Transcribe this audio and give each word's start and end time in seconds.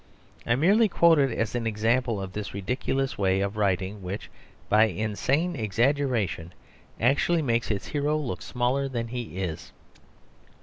I 0.47 0.55
merely 0.55 0.89
quote 0.89 1.19
it 1.19 1.29
as 1.29 1.53
an 1.53 1.67
example 1.67 2.19
of 2.19 2.33
this 2.33 2.55
ridiculous 2.55 3.19
way 3.19 3.39
of 3.39 3.55
writing, 3.55 4.01
which, 4.01 4.31
by 4.67 4.85
insane 4.85 5.55
exaggeration, 5.55 6.53
actually 6.99 7.43
makes 7.43 7.69
its 7.69 7.89
hero 7.89 8.17
look 8.17 8.41
smaller 8.41 8.87
than 8.89 9.09
he 9.09 9.37
is. 9.37 9.71